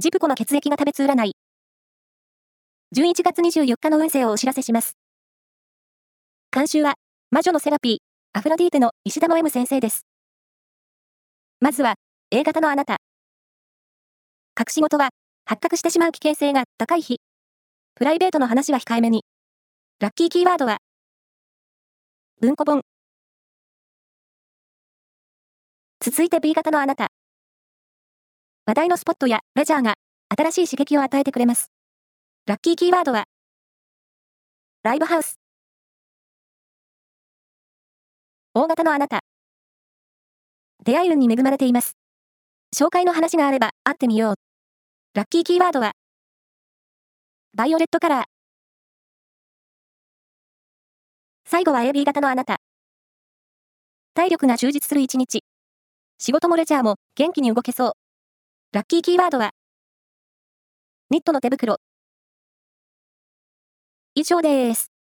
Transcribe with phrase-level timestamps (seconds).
[0.00, 1.36] ジプコの血液が食べつ占い。
[2.96, 4.96] 11月24日の運勢をお知らせします。
[6.50, 6.94] 監修は、
[7.30, 7.98] 魔女のセラピー、
[8.32, 10.04] アフロディーテの石田の M 先生です。
[11.60, 11.94] まずは、
[12.32, 12.96] A 型のあなた。
[14.58, 15.10] 隠し事は、
[15.44, 17.20] 発覚してしまう危険性が高い日。
[17.94, 19.22] プライベートの話は控えめに。
[20.00, 20.78] ラッキーキーワードは、
[22.40, 22.82] 文庫本。
[26.00, 27.12] 続いて B 型のあなた。
[28.66, 29.96] 話題のスポットやレジャーが
[30.34, 31.70] 新しい刺激を与えてくれます。
[32.46, 33.26] ラッキーキーワードは、
[34.82, 35.38] ライブハウス。
[38.54, 39.20] 大型のあなた。
[40.82, 41.98] 出会い運に恵まれています。
[42.74, 44.34] 紹介の話があれば会ってみよう。
[45.12, 45.92] ラッキーキーワードは、
[47.54, 48.24] バイオレットカラー。
[51.44, 52.56] 最後は AB 型のあなた。
[54.14, 55.44] 体力が充実する一日。
[56.16, 58.03] 仕事もレジャーも元気に動けそう。
[58.74, 59.52] ラッキーキーワードは、
[61.08, 61.76] ニットの手袋。
[64.16, 64.93] 以上です。